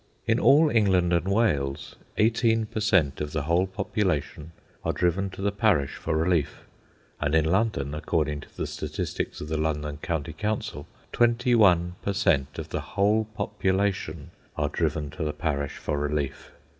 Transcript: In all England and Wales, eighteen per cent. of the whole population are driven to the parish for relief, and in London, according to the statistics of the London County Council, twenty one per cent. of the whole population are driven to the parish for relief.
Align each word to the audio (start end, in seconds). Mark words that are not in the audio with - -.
In 0.25 0.39
all 0.39 0.71
England 0.71 1.13
and 1.13 1.27
Wales, 1.27 1.95
eighteen 2.17 2.65
per 2.65 2.79
cent. 2.79 3.21
of 3.21 3.33
the 3.33 3.43
whole 3.43 3.67
population 3.67 4.51
are 4.83 4.93
driven 4.93 5.29
to 5.29 5.43
the 5.43 5.51
parish 5.51 5.93
for 5.93 6.17
relief, 6.17 6.65
and 7.19 7.35
in 7.35 7.45
London, 7.45 7.93
according 7.93 8.39
to 8.41 8.57
the 8.57 8.65
statistics 8.65 9.41
of 9.41 9.47
the 9.47 9.57
London 9.59 9.97
County 9.97 10.33
Council, 10.33 10.87
twenty 11.11 11.53
one 11.53 11.97
per 12.01 12.13
cent. 12.13 12.57
of 12.57 12.69
the 12.69 12.81
whole 12.81 13.25
population 13.35 14.31
are 14.57 14.69
driven 14.69 15.11
to 15.11 15.23
the 15.23 15.33
parish 15.33 15.77
for 15.77 15.99
relief. 15.99 16.49